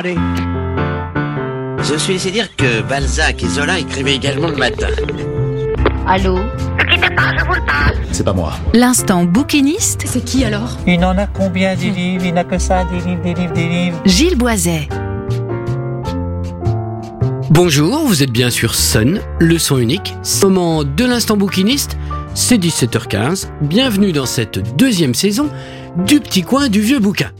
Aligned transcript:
Allez. 0.00 0.14
Je 1.82 1.96
suis 1.98 2.12
laissé 2.12 2.30
dire 2.30 2.54
que 2.54 2.82
Balzac 2.82 3.42
et 3.42 3.48
Zola 3.48 3.80
écrivaient 3.80 4.14
également 4.14 4.46
le 4.46 4.54
matin. 4.54 4.86
Allô 6.06 6.38
C'est 8.12 8.22
pas 8.22 8.32
moi. 8.32 8.52
L'instant 8.74 9.24
bouquiniste, 9.24 10.04
C'est 10.06 10.24
qui 10.24 10.44
alors? 10.44 10.76
Il 10.86 11.04
en 11.04 11.18
a 11.18 11.26
combien 11.26 11.74
des 11.74 11.90
livres? 11.90 12.26
Il 12.26 12.34
n'a 12.34 12.44
que 12.44 12.58
ça, 12.58 12.84
des 12.84 13.00
livres, 13.00 13.22
des 13.22 13.34
livres, 13.34 13.52
des 13.52 13.68
livres. 13.68 14.00
Gilles 14.04 14.38
Boiset. 14.38 14.88
Bonjour, 17.50 18.06
vous 18.06 18.22
êtes 18.22 18.30
bien 18.30 18.50
sur 18.50 18.76
Sun, 18.76 19.20
le 19.40 19.58
son 19.58 19.78
unique. 19.78 20.14
Moment 20.44 20.84
de 20.84 21.04
l'instant 21.06 21.36
bouquiniste, 21.36 21.98
c'est 22.34 22.58
17h15. 22.58 23.48
Bienvenue 23.62 24.12
dans 24.12 24.26
cette 24.26 24.76
deuxième 24.76 25.14
saison 25.14 25.50
du 26.06 26.20
petit 26.20 26.42
coin 26.42 26.68
du 26.68 26.80
vieux 26.80 27.00
bouquin. 27.00 27.32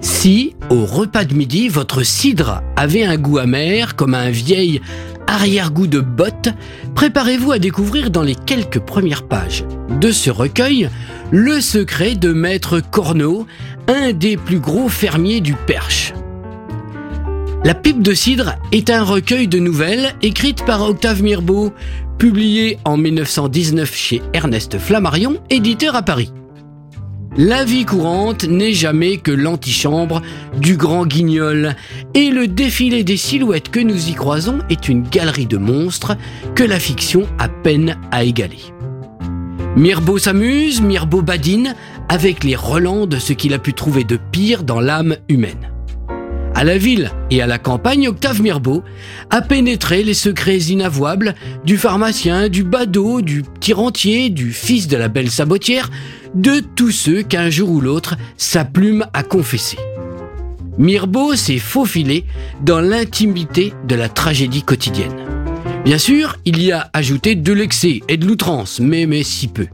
Si, 0.00 0.54
au 0.70 0.84
repas 0.84 1.24
de 1.24 1.34
midi, 1.34 1.68
votre 1.68 2.02
cidre 2.02 2.62
avait 2.76 3.04
un 3.04 3.16
goût 3.16 3.38
amer 3.38 3.96
comme 3.96 4.14
un 4.14 4.30
vieil 4.30 4.80
arrière-goût 5.26 5.86
de 5.86 6.00
botte, 6.00 6.50
préparez-vous 6.94 7.52
à 7.52 7.58
découvrir 7.58 8.10
dans 8.10 8.22
les 8.22 8.34
quelques 8.34 8.78
premières 8.78 9.26
pages 9.26 9.64
de 10.00 10.10
ce 10.10 10.30
recueil 10.30 10.88
le 11.30 11.60
secret 11.60 12.14
de 12.14 12.32
Maître 12.32 12.80
Corneau, 12.80 13.46
un 13.88 14.12
des 14.12 14.36
plus 14.36 14.60
gros 14.60 14.88
fermiers 14.88 15.40
du 15.40 15.54
Perche. 15.54 16.12
La 17.64 17.74
pipe 17.74 18.02
de 18.02 18.14
cidre 18.14 18.54
est 18.70 18.90
un 18.90 19.02
recueil 19.02 19.48
de 19.48 19.58
nouvelles 19.58 20.14
écrites 20.22 20.64
par 20.64 20.82
Octave 20.82 21.22
Mirbeau, 21.22 21.72
publié 22.18 22.78
en 22.84 22.96
1919 22.96 23.94
chez 23.94 24.22
Ernest 24.32 24.78
Flammarion, 24.78 25.38
éditeur 25.50 25.96
à 25.96 26.02
Paris. 26.02 26.32
La 27.38 27.64
vie 27.64 27.84
courante 27.84 28.44
n'est 28.44 28.72
jamais 28.72 29.18
que 29.18 29.30
l'antichambre 29.30 30.22
du 30.58 30.78
grand 30.78 31.04
guignol, 31.04 31.76
et 32.14 32.30
le 32.30 32.48
défilé 32.48 33.04
des 33.04 33.18
silhouettes 33.18 33.68
que 33.68 33.80
nous 33.80 34.08
y 34.08 34.14
croisons 34.14 34.60
est 34.70 34.88
une 34.88 35.02
galerie 35.02 35.44
de 35.44 35.58
monstres 35.58 36.16
que 36.54 36.64
la 36.64 36.80
fiction 36.80 37.26
a 37.38 37.50
peine 37.50 37.98
à 38.10 38.24
égaler. 38.24 38.62
Mirbeau 39.76 40.16
s'amuse, 40.16 40.80
Mirbeau 40.80 41.20
badine 41.20 41.74
avec 42.08 42.42
les 42.42 42.56
relents 42.56 43.06
de 43.06 43.18
ce 43.18 43.34
qu'il 43.34 43.52
a 43.52 43.58
pu 43.58 43.74
trouver 43.74 44.04
de 44.04 44.18
pire 44.32 44.62
dans 44.62 44.80
l'âme 44.80 45.16
humaine. 45.28 45.75
À 46.56 46.64
la 46.64 46.78
ville 46.78 47.10
et 47.30 47.42
à 47.42 47.46
la 47.46 47.58
campagne, 47.58 48.08
Octave 48.08 48.40
Mirbeau 48.40 48.82
a 49.28 49.42
pénétré 49.42 50.02
les 50.02 50.14
secrets 50.14 50.56
inavouables 50.56 51.34
du 51.66 51.76
pharmacien, 51.76 52.48
du 52.48 52.64
badaud, 52.64 53.20
du 53.20 53.42
petit 53.42 53.74
rentier, 53.74 54.30
du 54.30 54.52
fils 54.52 54.88
de 54.88 54.96
la 54.96 55.08
belle 55.08 55.30
sabotière, 55.30 55.90
de 56.34 56.60
tous 56.74 56.92
ceux 56.92 57.20
qu'un 57.20 57.50
jour 57.50 57.70
ou 57.70 57.82
l'autre 57.82 58.16
sa 58.38 58.64
plume 58.64 59.04
a 59.12 59.22
confessé. 59.22 59.76
Mirbeau 60.78 61.36
s'est 61.36 61.58
faufilé 61.58 62.24
dans 62.62 62.80
l'intimité 62.80 63.74
de 63.86 63.94
la 63.94 64.08
tragédie 64.08 64.62
quotidienne. 64.62 65.14
Bien 65.84 65.98
sûr, 65.98 66.36
il 66.46 66.62
y 66.62 66.72
a 66.72 66.88
ajouté 66.94 67.34
de 67.34 67.52
l'excès 67.52 68.00
et 68.08 68.16
de 68.16 68.24
l'outrance, 68.24 68.80
mais, 68.80 69.04
mais 69.04 69.24
si 69.24 69.48
peu. 69.48 69.66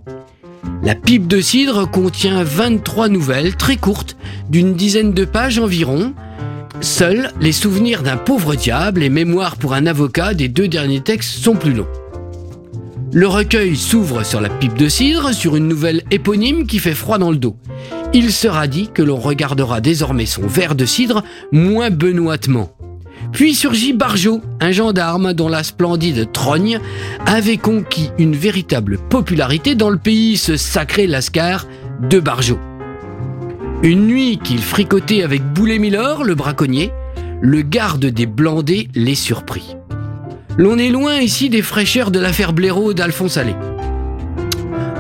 La 0.83 0.97
pipe 0.97 1.29
de 1.29 1.41
cidre 1.41 1.89
contient 1.89 2.43
23 2.43 3.09
nouvelles 3.09 3.55
très 3.55 3.77
courtes, 3.77 4.17
d'une 4.51 4.75
dizaine 4.75 5.13
de 5.13 5.25
pages 5.25 5.61
environ, 5.61 6.13
Seuls 6.83 7.31
les 7.41 7.53
souvenirs 7.53 8.03
d'un 8.03 8.17
pauvre 8.17 8.57
diable 8.57 9.05
et 9.05 9.09
mémoire 9.09 9.57
pour 9.57 9.73
un 9.73 9.87
avocat 9.87 10.35
des 10.35 10.49
deux 10.49 10.67
derniers 10.67 11.01
textes 11.01 11.39
sont 11.39 11.55
plus 11.55 11.73
longs. 11.73 11.87
Le 13.13 13.29
recueil 13.29 13.77
s'ouvre 13.77 14.25
sur 14.25 14.41
la 14.41 14.49
pipe 14.49 14.77
de 14.77 14.89
cidre, 14.89 15.33
sur 15.33 15.55
une 15.55 15.69
nouvelle 15.69 16.03
éponyme 16.11 16.67
qui 16.67 16.81
fait 16.81 16.95
froid 16.95 17.19
dans 17.19 17.31
le 17.31 17.37
dos. 17.37 17.57
Il 18.13 18.33
sera 18.33 18.67
dit 18.67 18.91
que 18.93 19.03
l'on 19.03 19.19
regardera 19.19 19.81
désormais 19.81 20.27
son 20.27 20.49
verre 20.49 20.75
de 20.75 20.85
cidre 20.85 21.23
moins 21.53 21.91
benoîtement. 21.91 22.73
Puis 23.31 23.55
surgit 23.55 23.93
Barjot, 23.93 24.43
un 24.61 24.73
gendarme 24.73 25.35
dont 25.35 25.49
la 25.49 25.63
splendide 25.63 26.33
trogne 26.33 26.81
avait 27.27 27.59
conquis 27.59 28.11
une 28.19 28.35
véritable 28.35 28.99
popularité 28.99 29.77
dans 29.77 29.91
le 29.91 29.99
pays, 29.99 30.37
ce 30.37 30.57
sacré 30.57 31.07
Lascar 31.07 31.69
de 32.11 32.19
Barjot. 32.19 32.59
Une 33.83 34.07
nuit 34.07 34.39
qu'il 34.39 34.63
fricotait 34.63 35.25
avec 35.25 35.43
Boulet 35.43 35.81
Milor, 35.81 36.23
le 36.23 36.37
braconnier, 36.37 36.93
le 37.41 37.63
garde 37.63 38.07
des 38.07 38.27
Blandés 38.27 38.87
les 38.95 39.17
surprit. 39.17 39.75
L'on 40.57 40.79
est 40.79 40.91
loin 40.91 41.19
ici 41.19 41.51
des 41.51 41.63
fraîcheurs 41.63 42.13
de 42.13 42.21
l'affaire 42.21 42.53
Blaireau 42.53 42.95
d'Alphonse 42.95 43.39
Allais. 43.39 43.57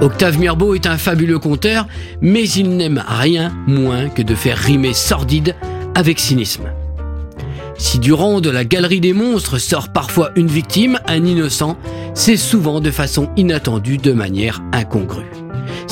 Octave 0.01 0.37
Mirbeau 0.41 0.75
est 0.75 0.87
un 0.87 0.99
fabuleux 0.99 1.39
conteur, 1.39 1.87
mais 2.21 2.43
il 2.49 2.77
n'aime 2.77 3.05
rien 3.07 3.53
moins 3.69 4.09
que 4.09 4.23
de 4.23 4.35
faire 4.35 4.59
rimer 4.59 4.95
sordide 4.95 5.55
avec 5.95 6.19
cynisme. 6.19 6.65
Si 7.79 8.01
du 8.01 8.13
rang 8.13 8.41
de 8.41 8.51
la 8.51 8.65
galerie 8.65 9.01
des 9.01 9.13
monstres 9.13 9.59
sort 9.59 9.93
parfois 9.93 10.33
une 10.35 10.49
victime, 10.49 10.99
un 11.07 11.25
innocent, 11.25 11.77
c'est 12.15 12.37
souvent 12.37 12.81
de 12.81 12.91
façon 12.91 13.31
inattendue, 13.37 13.99
de 13.99 14.13
manière 14.13 14.61
incongrue. 14.73 15.42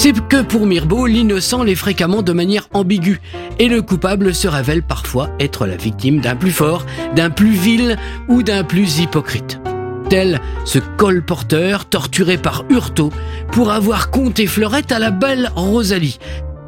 C'est 0.02 0.18
que 0.28 0.40
pour 0.40 0.64
Mirbeau, 0.64 1.04
l'innocent 1.04 1.62
l'est 1.62 1.74
fréquemment 1.74 2.22
de 2.22 2.32
manière 2.32 2.68
ambiguë, 2.72 3.20
et 3.58 3.68
le 3.68 3.82
coupable 3.82 4.34
se 4.34 4.48
révèle 4.48 4.82
parfois 4.82 5.28
être 5.38 5.66
la 5.66 5.76
victime 5.76 6.22
d'un 6.22 6.36
plus 6.36 6.52
fort, 6.52 6.86
d'un 7.14 7.28
plus 7.28 7.50
vil 7.50 7.98
ou 8.26 8.42
d'un 8.42 8.64
plus 8.64 9.00
hypocrite. 9.00 9.60
Tel 10.08 10.40
ce 10.64 10.78
colporteur 10.78 11.84
torturé 11.84 12.38
par 12.38 12.64
Hurto 12.70 13.10
pour 13.52 13.72
avoir 13.72 14.10
compté 14.10 14.46
fleurette 14.46 14.90
à 14.90 14.98
la 14.98 15.10
belle 15.10 15.50
Rosalie, 15.54 16.18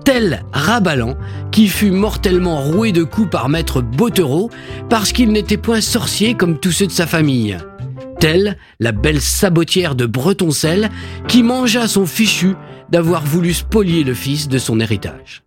tel 0.05 0.45
Rabalan 0.53 1.15
qui 1.51 1.69
fut 1.69 1.91
mortellement 1.91 2.61
roué 2.61 2.93
de 2.93 3.03
coups 3.03 3.31
par 3.31 3.49
maître 3.49 3.81
Bottereau 3.81 4.51
parce 4.91 5.11
qu'il 5.11 5.33
n'était 5.33 5.57
point 5.57 5.81
sorcier 5.81 6.35
comme 6.35 6.59
tous 6.59 6.73
ceux 6.73 6.87
de 6.87 6.93
sa 6.93 7.07
famille. 7.07 7.57
Telle 8.23 8.57
la 8.79 8.93
belle 8.93 9.21
sabotière 9.21 9.97
de 9.97 10.07
Bretoncelle 10.07 10.91
qui 11.27 11.43
mangea 11.43 11.89
son 11.89 12.07
fichu 12.07 12.55
d'avoir 12.89 13.25
voulu 13.25 13.53
spolier 13.53 14.05
le 14.05 14.15
fils 14.15 14.47
de 14.47 14.59
son 14.59 14.79
héritage. 14.79 15.43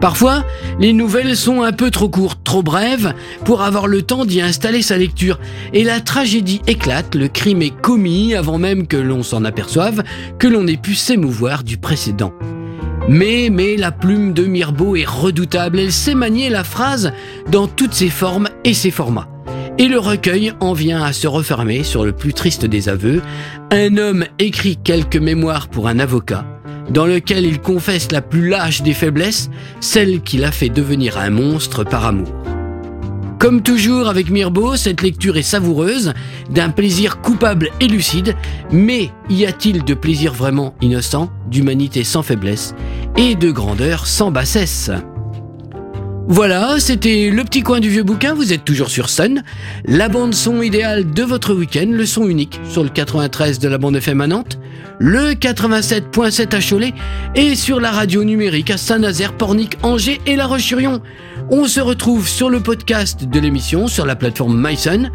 Parfois, 0.00 0.44
les 0.80 0.92
nouvelles 0.92 1.36
sont 1.36 1.62
un 1.62 1.70
peu 1.70 1.92
trop 1.92 2.08
courtes, 2.08 2.40
trop 2.42 2.64
brèves, 2.64 3.14
pour 3.44 3.62
avoir 3.62 3.86
le 3.86 4.02
temps 4.02 4.24
d'y 4.24 4.40
installer 4.40 4.82
sa 4.82 4.98
lecture, 4.98 5.38
et 5.72 5.84
la 5.84 6.00
tragédie 6.00 6.60
éclate, 6.66 7.14
le 7.14 7.28
crime 7.28 7.62
est 7.62 7.80
commis 7.80 8.34
avant 8.34 8.58
même 8.58 8.88
que 8.88 8.96
l'on 8.96 9.22
s'en 9.22 9.44
aperçoive, 9.44 10.02
que 10.40 10.48
l'on 10.48 10.66
ait 10.66 10.76
pu 10.76 10.96
s'émouvoir 10.96 11.62
du 11.62 11.76
précédent. 11.76 12.32
Mais, 13.08 13.50
mais 13.52 13.76
la 13.76 13.92
plume 13.92 14.32
de 14.32 14.46
Mirbeau 14.46 14.96
est 14.96 15.08
redoutable, 15.08 15.78
elle 15.78 15.92
sait 15.92 16.16
manier 16.16 16.50
la 16.50 16.64
phrase 16.64 17.12
dans 17.52 17.68
toutes 17.68 17.94
ses 17.94 18.10
formes 18.10 18.48
et 18.64 18.74
ses 18.74 18.90
formats. 18.90 19.28
Et 19.80 19.86
le 19.86 20.00
recueil 20.00 20.52
en 20.58 20.72
vient 20.72 21.04
à 21.04 21.12
se 21.12 21.28
refermer 21.28 21.84
sur 21.84 22.04
le 22.04 22.10
plus 22.10 22.34
triste 22.34 22.64
des 22.66 22.88
aveux. 22.88 23.22
Un 23.70 23.96
homme 23.96 24.24
écrit 24.40 24.76
quelques 24.76 25.16
mémoires 25.16 25.68
pour 25.68 25.86
un 25.86 26.00
avocat, 26.00 26.44
dans 26.90 27.06
lequel 27.06 27.46
il 27.46 27.60
confesse 27.60 28.10
la 28.10 28.20
plus 28.20 28.48
lâche 28.48 28.82
des 28.82 28.92
faiblesses, 28.92 29.50
celle 29.80 30.20
qui 30.22 30.36
l'a 30.36 30.50
fait 30.50 30.68
devenir 30.68 31.16
un 31.16 31.30
monstre 31.30 31.84
par 31.84 32.06
amour. 32.06 32.32
Comme 33.38 33.62
toujours 33.62 34.08
avec 34.08 34.30
Mirbeau, 34.30 34.74
cette 34.74 35.00
lecture 35.00 35.36
est 35.36 35.42
savoureuse, 35.42 36.12
d'un 36.50 36.70
plaisir 36.70 37.20
coupable 37.20 37.70
et 37.78 37.86
lucide, 37.86 38.34
mais 38.72 39.10
y 39.30 39.46
a-t-il 39.46 39.84
de 39.84 39.94
plaisir 39.94 40.34
vraiment 40.34 40.74
innocent, 40.80 41.30
d'humanité 41.48 42.02
sans 42.02 42.24
faiblesse 42.24 42.74
et 43.16 43.36
de 43.36 43.52
grandeur 43.52 44.08
sans 44.08 44.32
bassesse? 44.32 44.90
Voilà, 46.30 46.78
c'était 46.78 47.30
le 47.30 47.42
petit 47.42 47.62
coin 47.62 47.80
du 47.80 47.88
vieux 47.88 48.02
bouquin, 48.02 48.34
vous 48.34 48.52
êtes 48.52 48.62
toujours 48.62 48.90
sur 48.90 49.08
Sun, 49.08 49.42
la 49.86 50.10
bande 50.10 50.34
son 50.34 50.60
idéale 50.60 51.10
de 51.10 51.22
votre 51.22 51.54
week-end, 51.54 51.86
le 51.88 52.04
son 52.04 52.28
unique 52.28 52.60
sur 52.68 52.82
le 52.82 52.90
93 52.90 53.58
de 53.58 53.66
la 53.66 53.78
bande 53.78 53.96
FM 53.96 54.20
à 54.20 54.26
le 54.98 55.32
87.7 55.32 56.54
à 56.54 56.60
Cholet 56.60 56.92
et 57.34 57.54
sur 57.54 57.80
la 57.80 57.90
radio 57.90 58.24
numérique 58.24 58.70
à 58.70 58.76
Saint-Nazaire, 58.76 59.38
Pornic, 59.38 59.78
Angers 59.82 60.20
et 60.26 60.36
La 60.36 60.46
Roche-sur-Yon. 60.46 61.00
On 61.50 61.66
se 61.66 61.80
retrouve 61.80 62.28
sur 62.28 62.50
le 62.50 62.60
podcast 62.60 63.24
de 63.24 63.40
l'émission 63.40 63.86
sur 63.86 64.04
la 64.04 64.14
plateforme 64.14 64.60
MySun. 64.60 65.10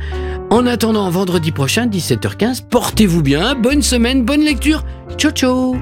En 0.49 0.65
attendant 0.65 1.09
vendredi 1.11 1.51
prochain, 1.51 1.85
17h15, 1.85 2.63
portez-vous 2.69 3.21
bien, 3.21 3.53
bonne 3.53 3.83
semaine, 3.83 4.23
bonne 4.23 4.41
lecture, 4.41 4.83
ciao 5.17 5.31
ciao 5.31 5.75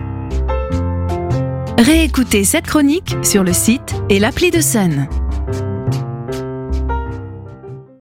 Réécoutez 1.77 2.43
cette 2.43 2.67
chronique 2.67 3.15
sur 3.23 3.43
le 3.43 3.53
site 3.53 3.95
et 4.09 4.19
l'appli 4.19 4.51
de 4.51 4.61
Sun. 4.61 5.07